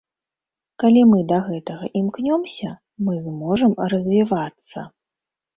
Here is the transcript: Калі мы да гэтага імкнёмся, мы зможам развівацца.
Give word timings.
Калі 0.83 1.01
мы 1.09 1.19
да 1.31 1.37
гэтага 1.49 1.91
імкнёмся, 2.01 2.71
мы 3.05 3.21
зможам 3.27 3.71
развівацца. 3.95 4.89